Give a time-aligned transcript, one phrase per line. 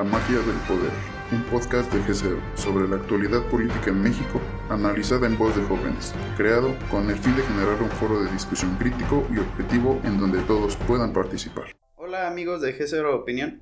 [0.00, 0.90] La magia del poder,
[1.30, 6.14] un podcast de G0 sobre la actualidad política en México, analizada en voz de jóvenes,
[6.38, 10.40] creado con el fin de generar un foro de discusión crítico y objetivo en donde
[10.44, 11.76] todos puedan participar.
[11.96, 13.60] Hola amigos de G0 Opinión,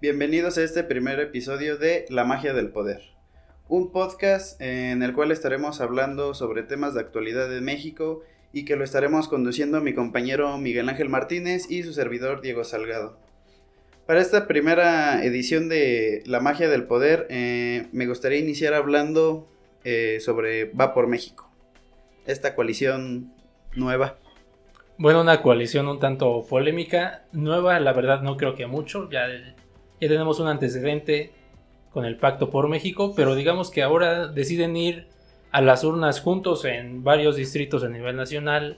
[0.00, 3.02] bienvenidos a este primer episodio de La magia del poder,
[3.68, 8.22] un podcast en el cual estaremos hablando sobre temas de actualidad de México
[8.54, 13.18] y que lo estaremos conduciendo mi compañero Miguel Ángel Martínez y su servidor Diego Salgado.
[14.06, 19.48] Para esta primera edición de La magia del poder, eh, me gustaría iniciar hablando
[19.82, 21.50] eh, sobre Va por México,
[22.26, 23.32] esta coalición
[23.74, 24.18] nueva.
[24.98, 30.08] Bueno, una coalición un tanto polémica, nueva, la verdad no creo que mucho, ya, ya
[30.08, 31.32] tenemos un antecedente
[31.90, 35.06] con el Pacto por México, pero digamos que ahora deciden ir
[35.50, 38.76] a las urnas juntos en varios distritos a nivel nacional,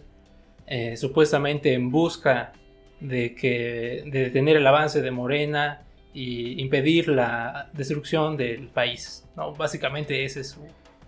[0.68, 2.52] eh, supuestamente en busca
[3.00, 5.82] de, que, de detener el avance de Morena
[6.16, 9.24] y impedir la destrucción del país.
[9.36, 9.54] ¿no?
[9.54, 10.56] Básicamente ese es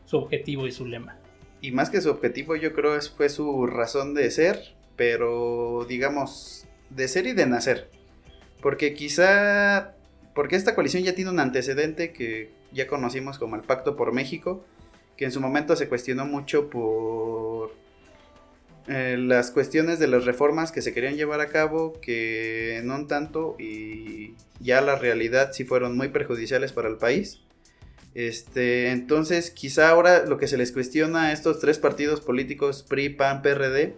[0.05, 1.17] su, objetivo y su lema.
[1.61, 6.67] Y más que su objetivo, yo creo que fue su razón de ser, pero digamos,
[6.91, 7.89] de ser y de nacer.
[8.61, 9.95] Porque quizá,
[10.35, 14.65] porque esta coalición ya tiene un antecedente que ya conocimos como el Pacto por México,
[15.17, 17.73] que en su momento se cuestionó mucho por
[18.89, 23.55] eh, las cuestiones de las reformas que se querían llevar a cabo, que no tanto,
[23.59, 27.41] y ya la realidad sí fueron muy perjudiciales para el país.
[28.15, 33.11] Este, entonces, quizá ahora lo que se les cuestiona a estos tres partidos políticos, PRI,
[33.11, 33.95] PAN, PRD,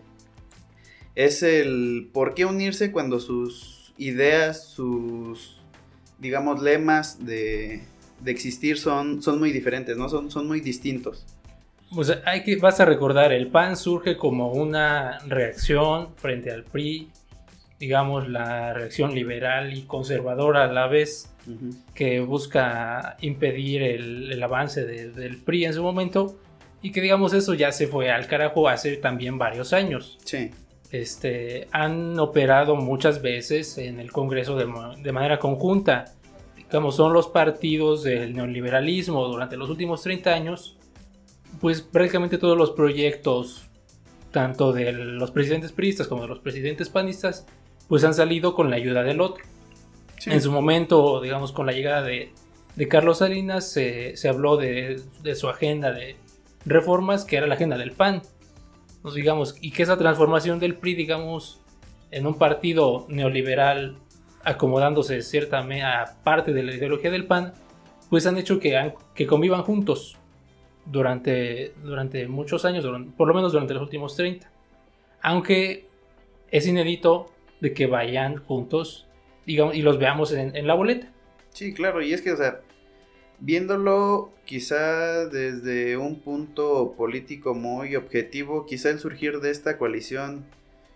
[1.14, 5.60] es el por qué unirse cuando sus ideas, sus,
[6.18, 7.82] digamos, lemas de,
[8.20, 10.08] de existir son, son muy diferentes, ¿no?
[10.08, 11.26] Son, son muy distintos.
[11.94, 17.08] Pues hay que, vas a recordar, el PAN surge como una reacción frente al PRI,
[17.80, 21.32] digamos la reacción liberal y conservadora a la vez,
[21.94, 26.38] que busca impedir el, avance del PRI en su momento,
[26.80, 30.16] y que digamos eso ya se fue al carajo hace también varios años.
[30.24, 30.50] Sí.
[30.92, 34.66] Este, han operado muchas veces en el Congreso de,
[35.02, 36.06] de manera conjunta.
[36.56, 40.76] Digamos, son los partidos del neoliberalismo durante los últimos 30 años
[41.60, 43.66] pues prácticamente todos los proyectos,
[44.30, 47.46] tanto de los presidentes priistas como de los presidentes panistas,
[47.88, 49.44] pues han salido con la ayuda del otro.
[50.26, 52.32] En su momento, digamos, con la llegada de,
[52.88, 55.02] Carlos Salinas, se, habló de,
[55.34, 56.16] su agenda de
[56.64, 58.22] reformas, que era la agenda del PAN.
[59.14, 61.60] Digamos, y que esa transformación del PRI, digamos,
[62.10, 63.96] en un partido neoliberal
[64.44, 65.66] acomodándose cierta
[66.22, 67.54] parte de la ideología del PAN,
[68.08, 70.19] pues han hecho que, que convivan juntos
[70.90, 72.86] durante, durante muchos años,
[73.16, 74.50] por lo menos durante los últimos 30.
[75.22, 75.86] Aunque
[76.50, 77.30] es inédito
[77.60, 79.06] de que vayan juntos
[79.46, 81.12] digamos, y los veamos en, la boleta.
[81.50, 82.60] Sí, claro, y es que, o sea,
[83.38, 90.44] viéndolo quizá desde un punto político muy objetivo, quizá el surgir de esta coalición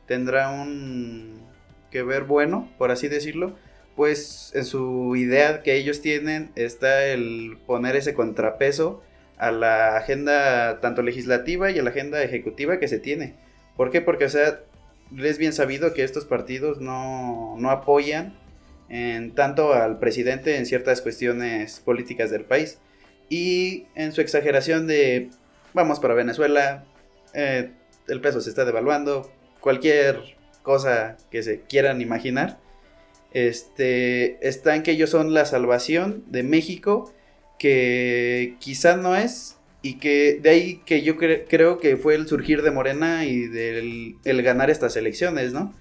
[0.07, 1.43] tendrá un
[1.91, 3.55] que ver bueno, por así decirlo,
[3.95, 9.03] pues en su idea que ellos tienen está el poner ese contrapeso
[9.39, 13.35] a la agenda tanto legislativa y a la agenda ejecutiva que se tiene.
[13.77, 14.01] ¿Por qué?
[14.01, 14.61] Porque, o sea,
[15.17, 18.39] es bien sabido que estos partidos no, no apoyan
[18.89, 22.79] en tanto al presidente en ciertas cuestiones políticas del país.
[23.29, 25.31] Y en su exageración de
[25.75, 26.85] vamos para Venezuela,
[27.35, 27.73] eh,
[28.09, 29.31] el peso se está devaluando,
[29.61, 32.59] cualquier cosa que se quieran imaginar,
[33.33, 37.13] este, está en que ellos son la salvación de México
[37.59, 42.63] que quizá no es y que de ahí que yo creo que fue el surgir
[42.63, 45.75] de Morena y del el ganar estas elecciones, ¿no?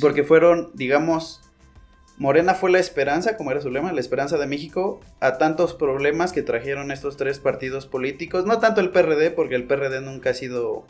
[0.00, 1.42] Porque fueron, digamos,
[2.18, 6.32] Morena fue la esperanza, como era su lema, la esperanza de México, a tantos problemas
[6.32, 10.34] que trajeron estos tres partidos políticos, no tanto el PRD, porque el PRD nunca ha
[10.34, 10.86] sido,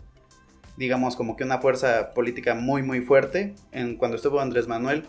[0.77, 5.05] digamos, como que una fuerza política muy, muy fuerte, en, cuando estuvo Andrés Manuel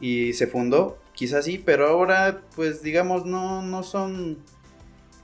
[0.00, 4.38] y se fundó, quizás sí, pero ahora pues digamos no, no son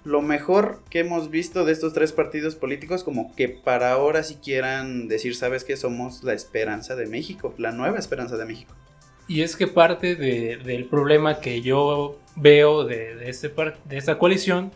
[0.05, 4.35] lo mejor que hemos visto de estos tres partidos políticos como que para ahora si
[4.35, 8.75] quieran decir, sabes que somos la esperanza de México, la nueva esperanza de México.
[9.27, 14.73] Y es que parte del problema que yo veo de, este, de esta coalición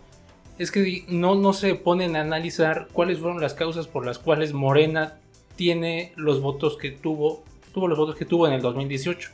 [0.58, 4.54] es que no, no se ponen a analizar cuáles fueron las causas por las cuales
[4.54, 5.18] Morena
[5.54, 7.44] tiene los votos que tuvo,
[7.74, 9.32] tuvo los votos que tuvo en el 2018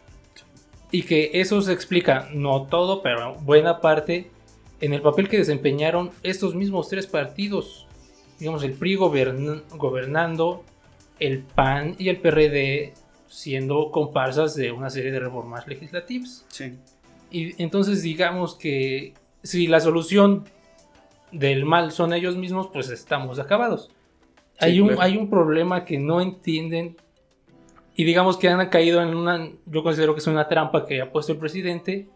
[0.97, 4.31] y que eso se explica, no todo, pero buena parte,
[4.81, 7.87] en el papel que desempeñaron estos mismos tres partidos.
[8.39, 10.65] Digamos, el PRI gobernando,
[11.21, 12.95] el PAN y el PRD
[13.29, 16.47] siendo comparsas de una serie de reformas legislativas.
[16.49, 16.79] Sí.
[17.31, 20.45] Y entonces digamos que si la solución
[21.31, 23.91] del mal son ellos mismos, pues estamos acabados.
[24.61, 26.97] hay, un, hay un problema que no entienden
[27.97, 31.11] y digamos que han caído en una, yo considero que es una trampa que ha
[31.11, 32.07] puesto el presidente,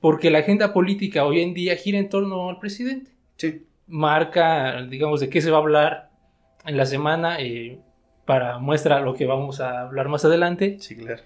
[0.00, 3.10] porque la agenda política hoy en día gira en torno al presidente.
[3.36, 3.66] Sí.
[3.88, 6.10] Marca, digamos, de qué se va a hablar
[6.64, 7.80] en la semana eh,
[8.26, 10.76] para muestra lo que vamos a hablar más adelante.
[10.78, 11.22] Sí, claro.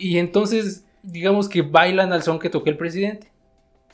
[0.00, 3.30] Y entonces, digamos que bailan al son que toque el presidente.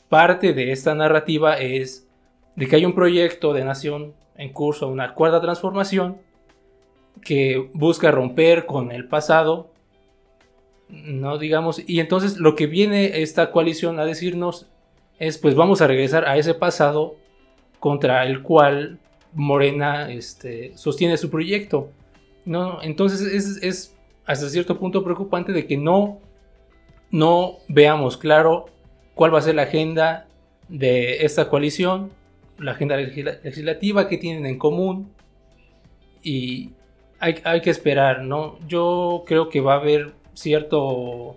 [0.09, 2.07] Parte de esta narrativa es
[2.55, 6.17] de que hay un proyecto de nación en curso, una cuarta transformación,
[7.21, 9.71] que busca romper con el pasado,
[10.89, 14.67] no digamos, y entonces lo que viene esta coalición a decirnos
[15.19, 17.15] es pues vamos a regresar a ese pasado
[17.79, 18.99] contra el cual
[19.33, 21.89] Morena este, sostiene su proyecto.
[22.45, 23.95] No, entonces es, es,
[24.25, 26.19] hasta cierto punto preocupante de que no,
[27.11, 28.65] no veamos claro
[29.13, 30.27] cuál va a ser la agenda
[30.67, 32.11] de esta coalición,
[32.57, 35.11] la agenda legislativa que tienen en común
[36.23, 36.71] y,
[37.43, 38.59] hay, que esperar, ¿no?
[38.67, 41.35] Yo creo que va a haber cierto,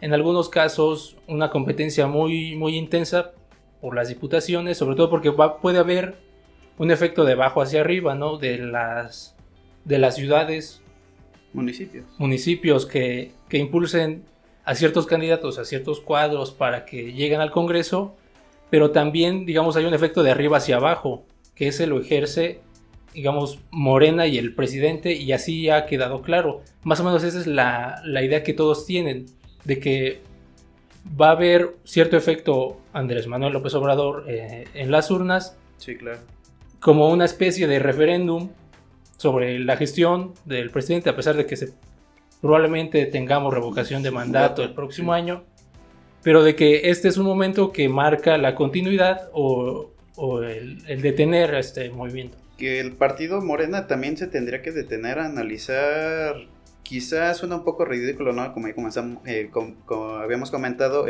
[0.00, 3.32] en algunos casos, una competencia muy, muy intensa
[3.80, 6.16] por las diputaciones, sobre todo porque puede haber
[6.78, 8.38] un efecto de abajo hacia arriba, ¿no?
[8.38, 9.36] De las,
[9.84, 10.82] de las ciudades.
[11.52, 12.06] Municipios.
[12.18, 14.24] Municipios que, que impulsen
[14.64, 18.16] a ciertos candidatos, a ciertos cuadros para que lleguen al Congreso,
[18.70, 21.24] pero también, digamos, hay un efecto de arriba hacia abajo,
[21.54, 22.62] que ese lo ejerce
[23.14, 26.62] digamos, Morena y el presidente, y así ha quedado claro.
[26.82, 29.26] Más o menos esa es la, idea que todos tienen,
[29.64, 30.20] de que
[31.20, 35.56] va a haber cierto efecto Andrés Manuel López Obrador eh, en las urnas.
[35.78, 36.18] Sí, claro.
[36.80, 38.50] Como una especie de referéndum
[39.16, 41.72] sobre la gestión del presidente, a pesar de que se,
[42.40, 45.44] probablemente tengamos revocación de mandato el próximo año,
[46.22, 49.90] pero de que este es un momento que marca la continuidad o,
[50.42, 55.26] el, el detener este movimiento que el partido Morena también se tendría que detener a
[55.26, 56.36] analizar,
[56.82, 58.52] quizás suena un poco ridículo, ¿no?
[58.52, 58.68] Como,
[59.26, 59.50] eh,
[60.20, 61.06] habíamos comentado,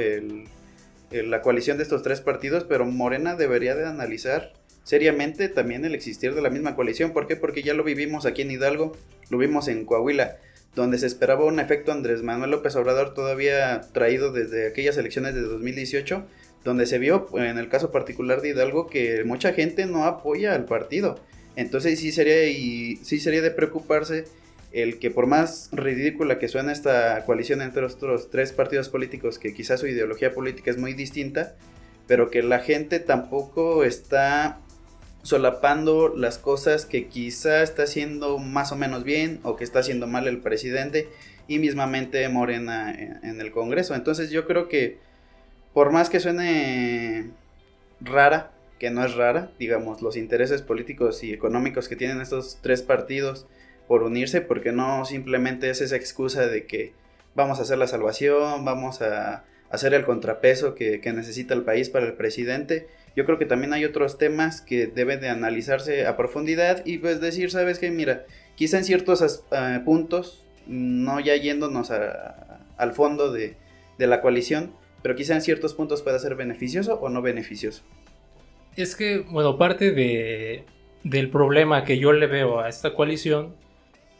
[1.11, 4.52] la coalición de estos tres partidos, pero Morena debería de analizar
[4.85, 7.12] seriamente también el existir de la misma coalición.
[7.12, 7.37] ¿Por qué?
[7.37, 8.96] Porque ya lo vivimos aquí en Hidalgo,
[9.31, 10.37] lo vimos en Coahuila,
[10.75, 15.41] donde se esperaba un efecto Andrés Manuel López Obrador todavía traído desde aquellas elecciones de
[15.43, 16.26] 2018
[16.64, 20.64] donde se vio en el caso particular de Hidalgo que mucha gente no apoya al
[20.64, 21.20] partido.
[21.56, 24.25] Entonces sí sería, y, sí sería de preocuparse
[24.72, 29.55] el que por más ridícula que suene esta coalición entre los tres partidos políticos, que
[29.55, 31.55] quizás su ideología política es muy distinta,
[32.08, 34.60] pero que la gente tampoco está
[35.22, 40.06] solapando las cosas que quizá está haciendo más o menos bien o que está haciendo
[40.06, 41.08] mal el presidente
[41.46, 43.94] y mismamente Morena en el Congreso.
[43.94, 44.99] Entonces yo creo que
[45.75, 47.32] por más que suene
[48.00, 52.82] rara, que no es rara, digamos, los intereses políticos y económicos que tienen estos tres
[52.82, 53.47] partidos
[53.88, 56.93] por unirse, porque no simplemente es esa excusa de que
[57.35, 62.06] vamos a hacer la salvación, vamos a hacer el contrapeso que, necesita el país para
[62.06, 62.87] el presidente.
[63.17, 67.20] Yo creo que también hay otros temas que deben de analizarse a profundidad y pues
[67.20, 73.56] decir, sabes que mira, quizá en ciertos eh, puntos, no ya yéndonos al fondo de
[73.99, 74.73] la coalición,
[75.05, 77.83] pero quizá en ciertos puntos pueda ser beneficioso o no beneficioso.
[78.75, 80.65] Es que, bueno, parte de,
[81.03, 83.55] del problema que yo le veo a esta coalición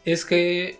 [0.05, 0.77] es que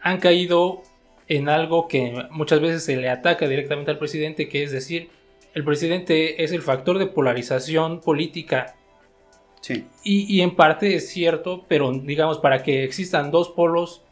[0.00, 0.82] han caído
[1.26, 5.08] en algo que muchas veces se le ataca directamente al presidente, que es decir,
[5.52, 8.76] el presidente es el factor de polarización política.
[9.62, 9.84] Sí.
[10.04, 14.02] Y, en parte es cierto, pero digamos, para que existan dos polos,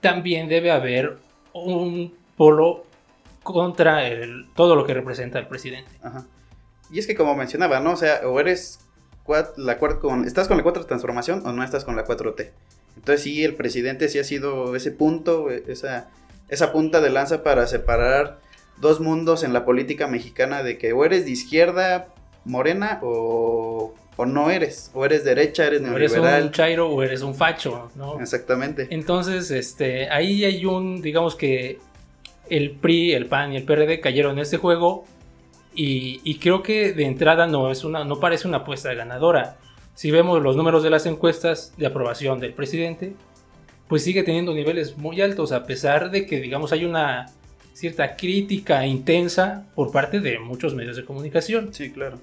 [0.00, 1.16] también debe haber
[1.52, 2.84] un polo
[3.44, 5.90] contra el, todo lo que representa el presidente.
[6.02, 6.26] Ajá.
[6.90, 7.92] Y es que como mencionaba, ¿no?
[7.92, 8.80] O sea, o eres
[9.56, 12.50] la con, estás con la cuarta transformación o no estás con la 4T.
[12.96, 16.08] Entonces sí, el presidente sí ha sido ese punto, esa,
[16.48, 18.38] esa punta de lanza para separar
[18.80, 22.08] dos mundos en la política mexicana de que o eres de izquierda
[22.44, 26.24] morena o, o no eres, o eres derecha, eres neoliberal.
[26.24, 28.20] eres un chairo o eres un facho, ¿no?
[28.20, 28.88] Exactamente.
[28.90, 31.78] Entonces, este, ahí hay un, digamos que
[32.48, 35.04] el PRI, el PAN y el PRD cayeron en este juego
[35.74, 39.56] y, creo que de entrada no, es una, no parece una apuesta ganadora.
[39.94, 43.14] Si vemos los números de las encuestas de aprobación del presidente,
[43.88, 47.26] pues sigue teniendo niveles muy altos, a pesar de que, digamos, hay una
[47.72, 51.74] cierta crítica intensa por parte de muchos medios de comunicación.
[51.74, 52.18] Sí, claro.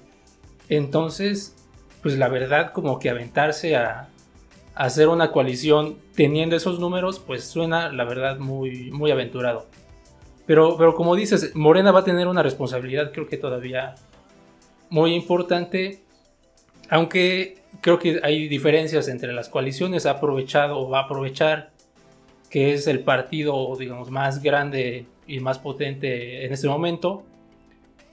[0.68, 1.54] Entonces,
[2.02, 4.08] pues la verdad, como que aventarse a,
[4.74, 9.66] a hacer una coalición teniendo esos números, pues suena, la verdad, muy, muy aventurado.
[10.52, 13.94] Pero, pero como dices, Morena va a tener una responsabilidad, creo que todavía
[14.90, 16.02] muy importante,
[16.90, 21.70] aunque creo que hay diferencias entre las coaliciones, ha aprovechado o va a aprovechar
[22.50, 27.22] que es el partido, digamos, más grande y más potente en este momento,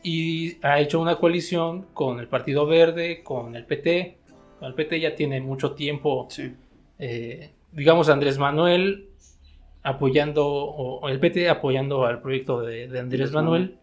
[0.02, 4.18] y ha hecho una coalición con el Partido Verde, con el PT.
[4.62, 6.54] El PT ya tiene mucho tiempo, Sí.
[7.00, 9.09] eh, digamos, Andrés Manuel
[9.84, 13.78] apoyando, o el PT apoyando al proyecto de, de Andrés Manuel,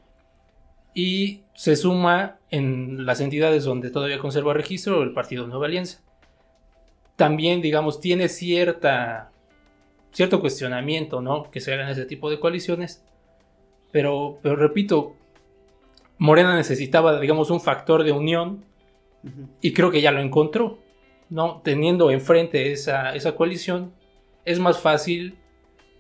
[0.97, 6.00] y se suma en las entidades donde todavía conserva registro el Partido Nueva Alianza.
[7.17, 9.31] También, digamos, tiene cierta,
[10.12, 11.50] cierto cuestionamiento, ¿no?
[11.50, 13.05] Que se hagan ese tipo de coaliciones.
[13.93, 15.17] Pero, pero repito,
[16.17, 18.65] Morena necesitaba, digamos, un factor de unión
[19.61, 20.79] y creo que ya lo encontró,
[21.29, 21.61] ¿no?
[21.62, 23.93] Teniendo enfrente esa, esa coalición,
[24.47, 25.37] es más fácil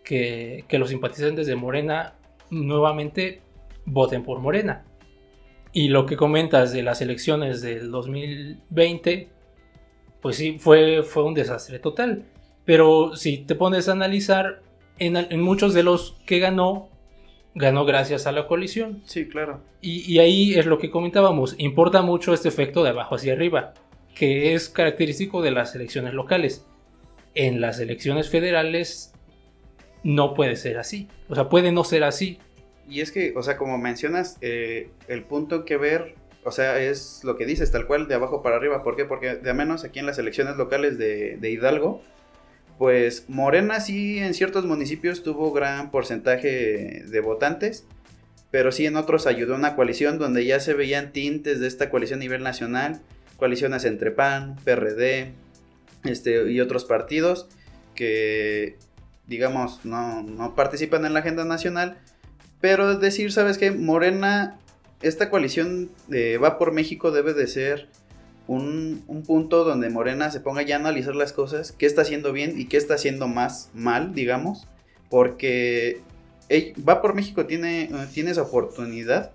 [0.06, 2.14] que, que los simpatizantes de Morena
[2.48, 3.42] nuevamente
[3.84, 4.84] voten por Morena.
[5.72, 9.28] Y lo que comentas de las elecciones del 2020,
[10.22, 12.24] pues sí, fue, fue un desastre total.
[12.64, 14.62] Pero si te pones a analizar,
[14.98, 16.88] en, en muchos de los que ganó,
[17.54, 19.02] ganó gracias a la coalición.
[19.04, 19.60] Sí, claro.
[19.82, 23.74] Y, y ahí es lo que comentábamos, importa mucho este efecto de abajo hacia arriba,
[24.14, 26.64] que es característico de las elecciones locales.
[27.34, 29.12] En las elecciones federales
[30.06, 32.38] no puede ser así, o sea, puede no ser así.
[32.88, 37.24] Y es que, o sea, como mencionas, eh, el punto que ver, o sea, es
[37.24, 38.84] lo que dices, tal cual, de abajo para arriba.
[38.84, 39.04] ¿Por qué?
[39.04, 42.02] Porque de a menos aquí en las elecciones locales de, de Hidalgo,
[42.78, 47.84] pues Morena sí en ciertos municipios tuvo gran porcentaje de votantes,
[48.52, 52.20] pero sí en otros ayudó una coalición donde ya se veían tintes de esta coalición
[52.20, 53.00] a nivel nacional,
[53.38, 55.32] coaliciones entre PAN, PRD,
[56.04, 57.48] este, y otros partidos
[57.96, 58.76] que,
[59.26, 61.98] digamos, no, no participan en la agenda nacional,
[62.60, 63.70] pero es decir, ¿sabes qué?
[63.70, 64.58] Morena,
[65.02, 67.88] esta coalición de Va por México debe de ser
[68.46, 72.32] un, un punto donde Morena se ponga ya a analizar las cosas, qué está haciendo
[72.32, 74.68] bien y qué está haciendo más mal, digamos,
[75.10, 76.00] porque
[76.88, 79.32] Va por México tiene, eh, tiene esa oportunidad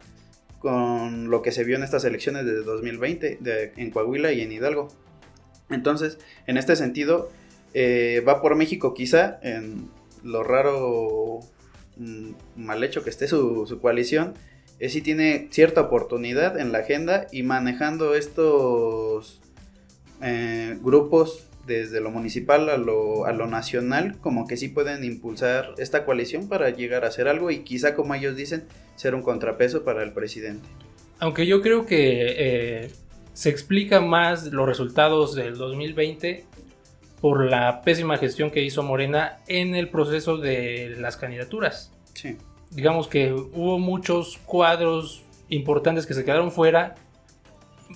[0.60, 4.52] con lo que se vio en estas elecciones de 2020 de- en Coahuila y en
[4.54, 4.88] Hidalgo.
[5.70, 7.30] Entonces, en este sentido,
[7.74, 9.90] eh, Va por México quizá en
[10.24, 11.40] lo raro
[11.98, 14.34] mm, mal hecho que esté su, coalición,
[14.80, 19.42] es si tiene cierta oportunidad en la agenda y manejando estos
[20.22, 26.50] eh, grupos desde lo municipal a lo, nacional, como que sí pueden impulsar esta coalición
[26.50, 28.64] para llegar a hacer algo y quizá, como ellos dicen,
[28.96, 30.68] ser un contrapeso para el presidente.
[31.20, 32.92] Aunque yo creo que eh,
[33.34, 36.46] se explica más los resultados del 2020
[37.22, 41.94] por la pésima gestión que hizo Morena en el proceso de las candidaturas.
[42.14, 42.38] Sí,
[42.72, 46.96] digamos que hubo muchos cuadros importantes que se quedaron fuera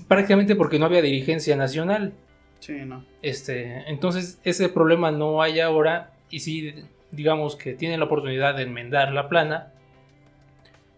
[0.08, 2.14] prácticamente porque no había dirigencia nacional.
[2.60, 3.04] sí, no.
[3.22, 6.76] Este, entonces ese problema no hay ahora y sí
[7.12, 9.72] digamos que tienen la oportunidad de enmendar la plana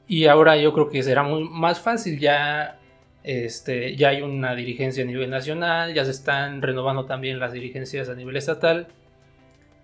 [0.08, 2.77] y ahora yo creo que será muy más fácil ya
[3.28, 8.08] este ya hay una dirigencia a nivel nacional, ya se están renovando también las dirigencias
[8.10, 8.88] a nivel estatal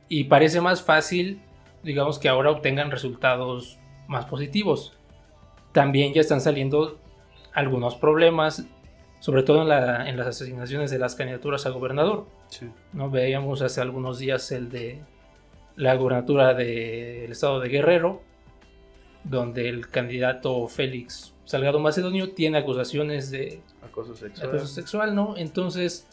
[0.08, 1.42] y parece más fácil
[1.84, 4.94] digamos que ahora obtengan resultados más positivos.
[5.74, 6.98] También ya están saliendo
[7.54, 8.66] algunos problemas,
[9.20, 12.26] sobre todo en, la- en las asignaciones de las candidaturas a gobernador.
[12.48, 13.10] Sí, ¿no?
[13.10, 15.02] Veíamos hace algunos días el de
[15.76, 18.22] la gubernatura del estado de Guerrero,
[19.24, 24.50] donde el candidato Félix Salgado Macedonio tiene acusaciones de acoso sexual.
[24.50, 25.36] acoso sexual, ¿no?
[25.38, 26.08] Entonces,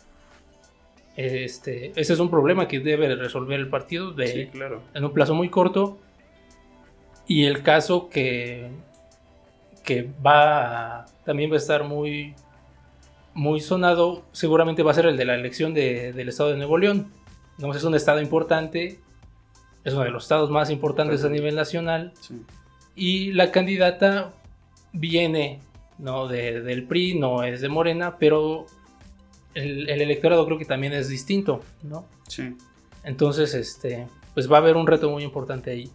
[1.17, 4.83] este, ese es un problema que debe resolver el partido de, Sí, claro.
[4.95, 5.99] en un plazo muy corto.
[7.27, 8.71] Y el caso que,
[9.85, 12.35] que va a- también va a estar muy,
[13.35, 16.77] muy sonado, seguramente va a ser el de la elección de- del estado de Nuevo
[16.79, 17.13] León.
[17.57, 18.99] Digamos, es un estado importante,
[19.85, 22.13] es uno de los estados más importantes a nivel nacional.
[22.21, 22.41] Sí.
[22.97, 24.33] Y la candidata
[24.93, 25.61] viene
[25.99, 26.29] ¿no?
[26.29, 28.67] de- del PRI, no es de Morena, pero
[29.55, 32.05] el, el electorado creo que también es distinto, ¿no?
[32.29, 32.57] sí.
[33.03, 35.91] Entonces, este, pues va a haber un reto muy importante ahí.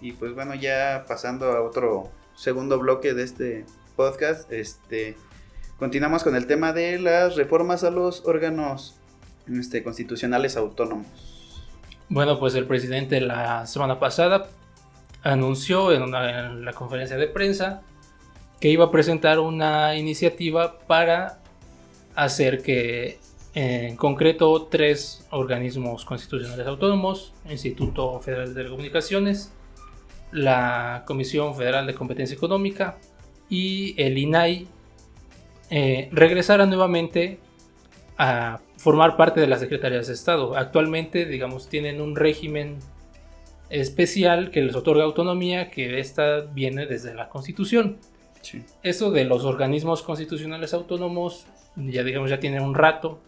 [0.00, 5.16] Y pues bueno, ya pasando a otro segundo bloque de este podcast, este
[5.78, 8.96] continuamos con el tema de las reformas a los órganos
[9.48, 11.06] este, constitucionales autónomos.
[12.08, 14.48] Bueno, pues el presidente la semana pasada
[15.26, 16.10] anunció en,
[16.64, 17.82] la conferencia de prensa
[18.60, 21.40] que iba a presentar una iniciativa para
[22.14, 23.18] hacer que
[23.54, 29.52] en concreto tres organismos constitucionales autónomos, Instituto Federal de Telecomunicaciones,
[30.30, 32.98] la Comisión Federal de Competencia Económica
[33.48, 34.68] y el INAI
[35.70, 37.40] eh, regresaran nuevamente
[38.18, 40.56] a formar parte de las secretarías de Estado.
[40.56, 42.78] Actualmente, digamos, tienen un régimen
[43.70, 47.98] especial que les otorga autonomía, que esta viene desde la Constitución.
[48.82, 51.46] Eso de los organismos constitucionales autónomos,
[51.76, 53.20] ya digamos, ya tiene un rato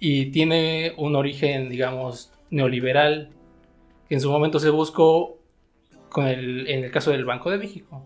[0.00, 3.30] y tiene un origen, digamos, neoliberal,
[4.08, 5.38] que en su momento se buscó
[6.08, 8.04] con el, en el caso del Banco de México,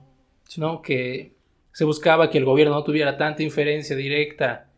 [0.56, 0.82] ¿no?
[0.82, 1.32] que
[1.72, 4.68] se buscaba que el gobierno no tuviera tanta inferencia directa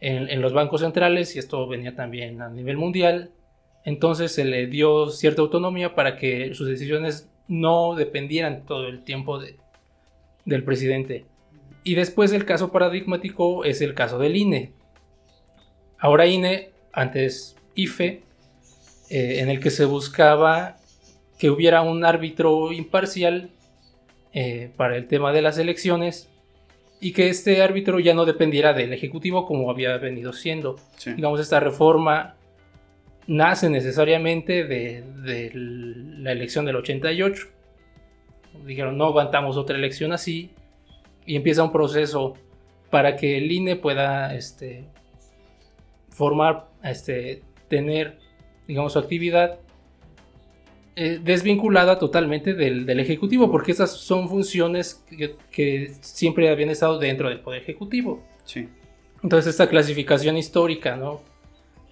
[0.00, 3.30] en, en los bancos centrales, y esto venía también a nivel mundial,
[3.84, 9.38] entonces se le dio cierta autonomía para que sus decisiones no dependieran todo el tiempo
[9.38, 9.56] de,
[10.44, 11.26] del presidente.
[11.84, 14.72] Y después el caso paradigmático es el caso del INE.
[15.98, 18.22] Ahora INE, antes IFE,
[19.10, 20.76] eh, en el que se buscaba
[21.38, 23.50] que hubiera un árbitro imparcial
[24.32, 26.28] eh, para el tema de las elecciones
[27.00, 30.76] y que este árbitro ya no dependiera del Ejecutivo como había venido siendo.
[31.04, 32.36] Digamos, esta reforma
[33.32, 37.48] nace necesariamente de, de, la elección del 88
[38.66, 40.50] dijeron no aguantamos otra elección así
[41.24, 42.34] y empieza un proceso
[42.90, 44.84] para que el INE pueda este,
[46.10, 48.18] formar, este, tener,
[48.68, 49.58] digamos, su actividad
[50.94, 55.02] eh, desvinculada totalmente del, Ejecutivo, porque esas son funciones
[55.50, 58.22] que, siempre habían estado dentro del Poder Ejecutivo.
[58.44, 58.68] Sí.
[59.22, 61.22] Entonces esta clasificación histórica, ¿no?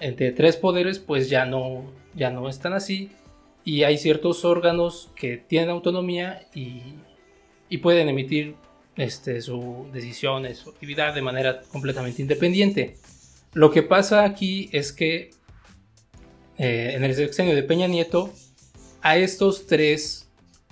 [0.00, 3.10] Entre tres poderes, pues ya no, ya no están así
[3.64, 6.96] y hay ciertos órganos que tienen autonomía y,
[7.78, 8.56] pueden emitir
[8.96, 12.96] este, sus decisiones, su actividad de manera completamente independiente.
[13.52, 15.30] Lo que pasa aquí es que
[16.58, 18.32] eh, en el sexenio de Peña Nieto,
[19.02, 20.30] a estos tres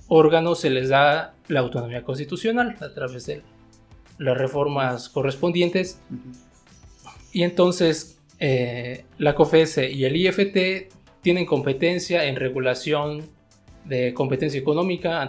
[0.08, 3.42] órganos se les da la autonomía constitucional a través de
[4.18, 6.00] las reformas correspondientes.
[7.32, 13.28] Y entonces eh, la COFESE y el IFT tienen competencia en regulación
[13.84, 15.22] de competencia económica,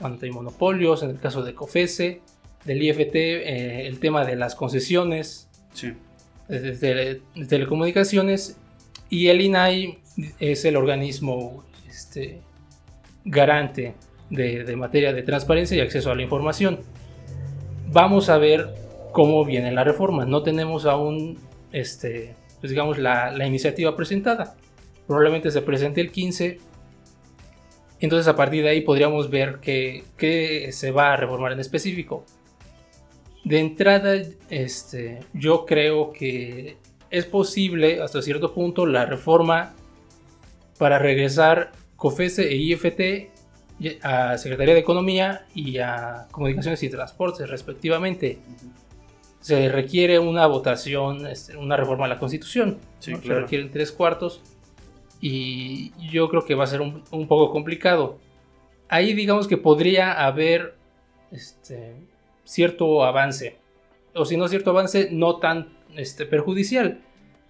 [0.00, 2.20] antimonopolios, en el caso de COFESE,
[2.64, 5.48] del IFT, eh, el tema de las concesiones
[6.48, 8.58] de, telecomunicaciones,
[9.10, 9.98] y el INAI
[10.40, 12.40] es el organismo este,
[13.24, 13.94] garante
[14.30, 16.80] de, materia de transparencia y acceso a la información.
[17.90, 18.74] Vamos a ver
[19.12, 20.24] cómo viene la reforma.
[20.24, 21.38] No tenemos aún,
[21.72, 24.56] este, pues digamos, la, la iniciativa presentada
[25.08, 26.58] probablemente se presente el 15.
[27.98, 32.24] Entonces a partir de ahí podríamos ver qué, se va a reformar en específico.
[33.44, 34.14] De entrada,
[34.50, 36.76] este, yo creo que
[37.10, 39.74] es posible hasta cierto punto la reforma
[40.78, 43.30] para regresar COFESE e IFT
[44.02, 48.38] a Secretaría de Economía y a Comunicaciones y Transportes respectivamente.
[49.40, 52.78] Se requiere una votación, este, una reforma a la Constitución.
[52.98, 54.42] Se requieren tres cuartos
[55.20, 58.18] y yo creo que va a ser un, poco complicado.
[58.88, 60.74] Ahí digamos que podría haber
[61.30, 61.94] este,
[62.44, 63.58] cierto avance,
[64.14, 67.00] o si no cierto avance, no tan este, perjudicial.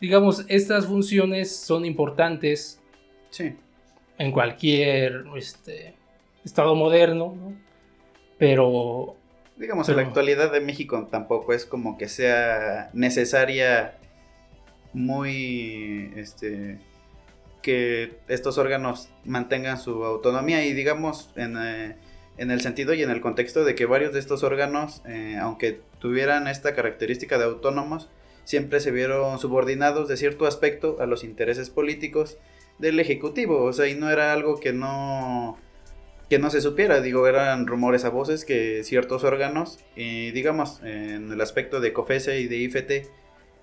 [0.00, 2.80] Digamos, estas funciones son importantes
[4.18, 5.94] en cualquier este,
[6.44, 7.34] estado moderno,
[8.38, 9.17] pero...
[9.58, 13.98] Digamos, en la actualidad de México tampoco es como que sea necesaria
[14.92, 16.78] muy este
[17.60, 21.96] que estos órganos mantengan su autonomía y digamos en, eh,
[22.38, 26.46] el sentido y en el contexto de que varios de estos órganos, eh, aunque tuvieran
[26.46, 28.08] esta característica de autónomos,
[28.44, 32.38] siempre se vieron subordinados de cierto aspecto a los intereses políticos
[32.78, 35.58] del Ejecutivo, o sea, y no era algo que no
[36.28, 41.32] que no se supiera, digo, eran rumores a voces que ciertos órganos, y digamos, en
[41.32, 43.08] el aspecto de COFESE y de IFT,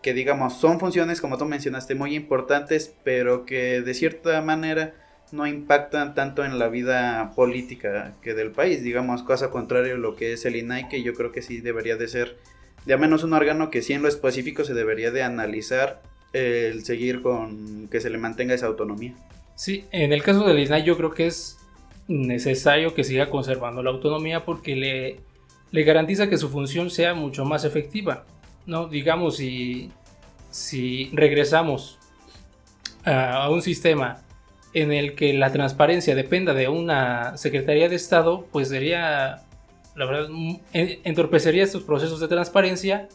[0.05, 4.93] que digamos son funciones como tú mencionaste muy importantes pero que de cierta manera
[5.31, 8.83] no impactan tanto en la vida política que del país.
[8.83, 11.95] Digamos cosa contrario a lo que es el INAI que yo creo que sí debería
[11.95, 12.37] de ser
[12.85, 16.85] de al menos un órgano que sí en lo específico se debería de analizar el
[16.85, 19.15] seguir con que se le mantenga esa autonomía.
[19.55, 21.57] Sí en el caso del INAI yo creo que es
[22.07, 25.19] necesario que siga conservando la autonomía porque le
[25.71, 28.23] le garantiza que su función sea mucho más efectiva
[28.65, 28.87] ¿no?
[28.87, 29.91] Digamos, si,
[30.49, 31.99] si regresamos
[33.03, 34.21] a, un sistema
[34.73, 39.43] en el que la transparencia dependa de una Secretaría de Estado, pues sería,
[39.95, 40.29] la verdad,
[40.73, 43.07] entorpecería estos procesos de transparencia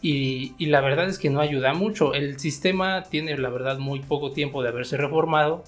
[0.00, 2.14] y, y, la verdad es que no ayuda mucho.
[2.14, 5.64] El sistema tiene, la verdad, muy poco tiempo de haberse reformado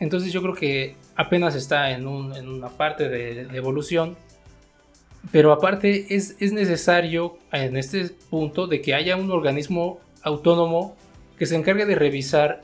[0.00, 4.16] Entonces yo creo que apenas está en, una parte de, evolución.
[5.30, 10.96] Pero aparte es, es, necesario en este punto de que haya un organismo autónomo
[11.38, 12.62] que se encargue de revisar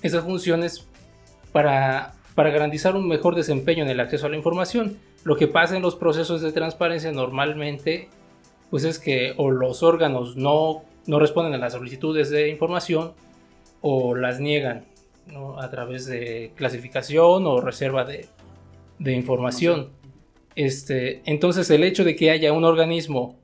[0.00, 0.86] esas funciones
[1.50, 4.96] para, para garantizar un mejor desempeño en el acceso a la información.
[5.24, 8.08] Lo que pasa en los procesos de transparencia normalmente
[8.70, 13.12] pues es que o los órganos no, no responden a las solicitudes de información
[13.80, 14.84] o las niegan
[15.58, 18.28] a través de clasificación o reserva de,
[19.12, 19.90] información.
[20.54, 23.38] Este, entonces el hecho de que haya un organismo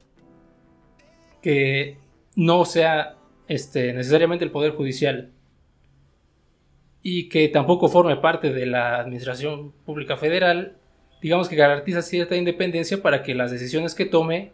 [1.42, 1.96] que
[2.36, 3.16] no sea
[3.48, 5.32] este, necesariamente el Poder Judicial
[7.02, 10.76] y que tampoco forme parte de la Administración Pública Federal,
[11.22, 14.52] digamos que garantiza cierta independencia para que las decisiones que tome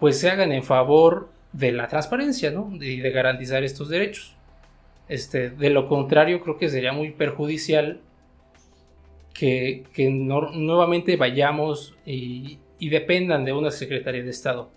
[0.00, 4.35] pues se hagan en favor de la transparencia y de garantizar estos derechos.
[5.08, 8.00] Este, de lo contrario, creo que sería muy perjudicial
[9.32, 14.70] que, nuevamente vayamos y, dependan de una Secretaría de Estado.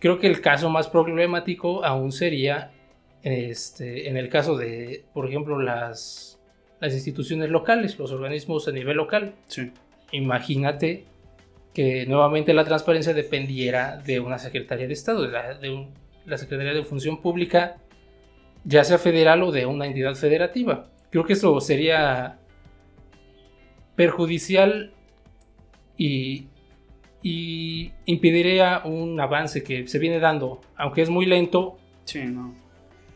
[0.00, 2.72] Creo que el caso más problemático aún sería
[3.22, 6.38] este, en el caso de, por ejemplo, las,
[6.80, 9.34] las instituciones locales, los organismos a nivel local.
[10.12, 11.04] Imagínate
[11.72, 15.86] que nuevamente la transparencia dependiera de una Secretaría de Estado, de la, de
[16.26, 17.78] la Secretaría de Función Pública
[18.64, 20.90] ya sea federal o de una entidad federativa.
[21.10, 22.38] Creo que eso sería
[23.94, 24.92] perjudicial
[25.96, 26.48] y,
[27.22, 31.78] y impediría un avance que se viene dando, aunque es muy lento.
[32.04, 32.54] Sí, no.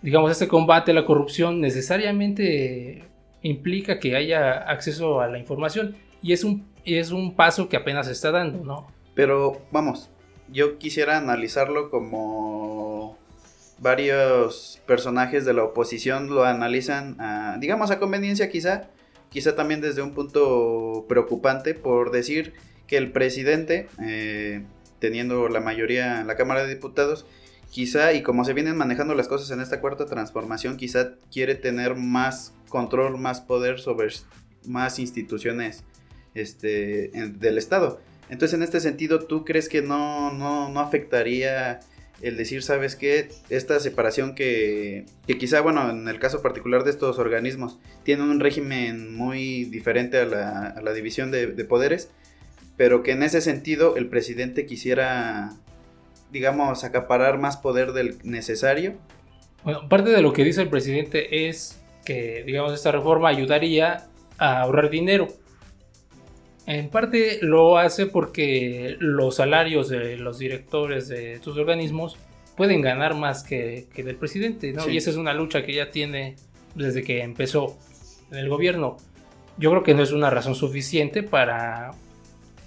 [0.01, 3.05] Digamos, este combate a la corrupción necesariamente
[3.43, 8.07] implica que haya acceso a la información y es un, es un paso que apenas
[8.07, 8.87] se está dando, ¿no?
[9.15, 10.11] Pero vamos,
[10.51, 12.48] yo quisiera analizarlo como
[13.81, 17.17] varios personajes de la oposición lo analizan,
[17.61, 18.91] digamos, a conveniencia quizá,
[19.31, 22.55] quizá también desde un punto preocupante por decir
[22.87, 24.65] que el presidente, eh,
[24.99, 27.27] teniendo la mayoría en la Cámara de Diputados,
[27.71, 31.95] quizá, y como se vienen manejando las cosas en esta cuarta transformación, quizá quiere tener
[31.95, 34.09] más control, más poder sobre
[34.65, 35.85] más instituciones
[36.35, 38.01] este, del Estado.
[38.31, 41.81] Entonces, en este sentido, ¿tú crees que no, no, no afectaría
[42.23, 43.29] el decir, ¿sabes qué?
[43.49, 48.41] Esta separación que, que quizá, bueno, en el caso particular de estos organismos, tienen un
[48.41, 52.11] régimen muy diferente a la, división de, poderes,
[52.77, 55.51] pero que en ese sentido el presidente quisiera,
[56.33, 58.95] digamos, acaparar más poder del necesario.
[59.63, 64.61] Bueno, parte de lo que dice el presidente es que, digamos, esta reforma ayudaría a
[64.61, 65.29] ahorrar dinero
[66.69, 72.19] en parte lo hace porque los salarios de los directores de estos organismos
[72.57, 74.87] pueden ganar más que, que del presidente, ¿no?
[74.87, 76.37] Y esa es una lucha que ya tiene
[76.75, 77.79] desde que empezó
[78.31, 78.99] en el gobierno.
[79.57, 81.93] Yo creo que no es una razón suficiente para,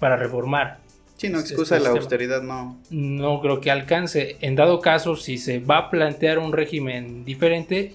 [0.00, 0.80] para reformar.
[1.16, 2.80] Sí, no este excusa la austeridad, no.
[2.90, 4.36] No creo que alcance.
[4.40, 7.94] En dado caso, si se va a plantear un régimen diferente,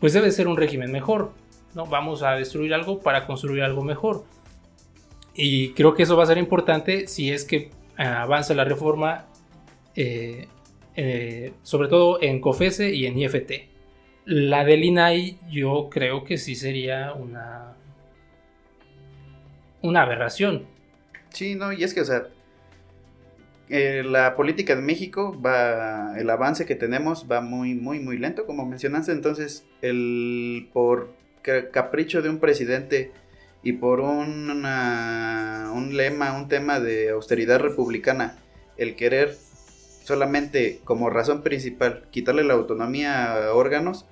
[0.00, 1.32] pues debe ser un régimen mejor.
[1.74, 1.84] ¿no?
[1.84, 4.24] Vamos a destruir algo para construir algo mejor.
[5.34, 9.26] Y creo que eso va a ser importante si es que eh, avanza la reforma,
[9.94, 10.48] eh,
[10.96, 13.52] eh, sobre todo en COFESE y en IFT.
[14.24, 17.74] La del INAI yo creo que sí sería una,
[19.80, 20.66] una aberración.
[21.30, 22.28] Sí, no, y es que, o sea,
[23.68, 28.66] la política de México va, el avance que tenemos va muy, muy, muy lento, como
[28.66, 29.12] mencionaste.
[29.12, 31.14] Entonces, el por
[31.72, 33.12] capricho de un presidente
[33.62, 38.38] y por una, un lema, un tema de austeridad republicana,
[38.76, 39.36] el querer
[40.02, 44.06] solamente como razón principal quitarle la autonomía a órganos,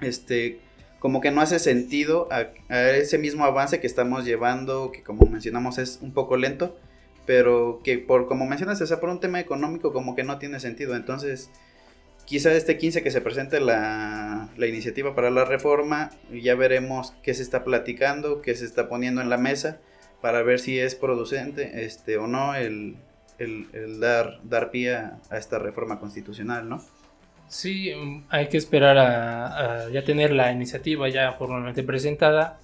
[0.00, 0.60] este,
[0.98, 5.78] como que no hace sentido a, ese mismo avance que estamos llevando, que como mencionamos
[5.78, 6.76] es un poco lento,
[7.26, 10.60] pero que por como mencionas, o sea, por un tema económico como que no tiene
[10.60, 10.94] sentido.
[10.94, 11.50] Entonces,
[12.26, 17.42] quizá este 15 que se presente la, iniciativa para la reforma, ya veremos qué se
[17.42, 19.78] está platicando, qué se está poniendo en la mesa
[20.20, 22.96] para ver si es producente este, o no el,
[24.00, 26.82] dar, dar pie a, esta reforma constitucional, ¿no?
[27.48, 27.92] Sí,
[28.28, 32.58] hay que esperar a, ya tener la iniciativa ya formalmente presentada.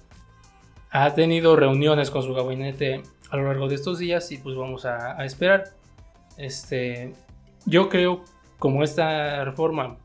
[0.91, 4.85] Ha tenido reuniones con su gabinete a lo largo de estos días y pues vamos
[4.85, 5.71] a, a esperar.
[6.37, 7.13] Este,
[7.65, 8.25] yo creo
[8.63, 9.97] como esta reforma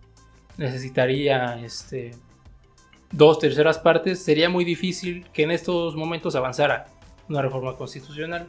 [0.57, 2.11] necesitaría este,
[3.13, 6.87] dos terceras partes, sería muy difícil que en estos momentos avanzara
[7.29, 8.49] una reforma constitucional.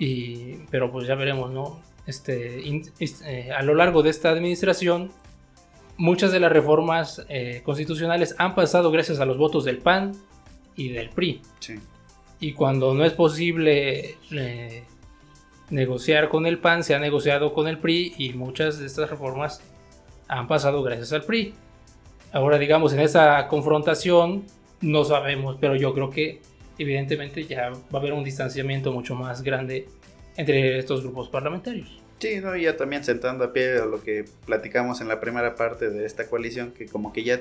[0.00, 1.80] Y, pero pues ya veremos, ¿no?
[2.06, 2.60] Este,
[2.98, 5.12] eh, a lo largo de esta administración,
[5.96, 10.10] muchas de las reformas eh, constitucionales han pasado gracias a los votos del PAN
[10.74, 11.40] y del PRI.
[11.60, 11.78] Sí.
[12.40, 14.82] Y cuando no es posible eh,
[15.70, 19.60] negociar con el PAN, se ha negociado con el PRI y muchas de estas reformas
[20.28, 21.54] han pasado gracias al PRI.
[22.32, 24.44] Ahora, digamos, en esa confrontación
[24.80, 26.40] no sabemos, pero yo creo que
[26.78, 29.88] evidentemente ya va a haber un distanciamiento mucho más grande
[30.36, 32.00] entre estos grupos parlamentarios.
[32.18, 35.90] Sí, no, ya también sentando a pie a lo que platicamos en la primera parte
[35.90, 37.40] de esta coalición, que como que ya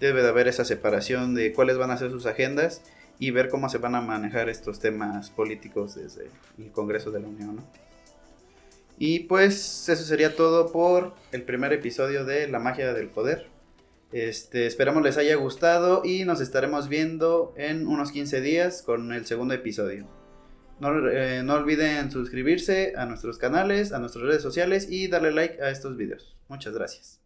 [0.00, 2.82] debe de haber esa separación de cuáles van a ser sus agendas
[3.18, 7.28] y ver cómo se van a manejar estos temas políticos desde el Congreso de la
[7.28, 7.56] Unión.
[7.56, 7.64] ¿no?
[8.98, 13.46] Y pues eso sería todo por el primer episodio de La magia del poder.
[14.12, 19.26] Este, esperamos les haya gustado y nos estaremos viendo en unos 15 días con el
[19.26, 20.06] segundo episodio.
[20.78, 25.60] No, eh, no olviden suscribirse a nuestros canales, a nuestras redes sociales y darle like
[25.60, 26.36] a estos videos.
[26.48, 27.23] Muchas gracias.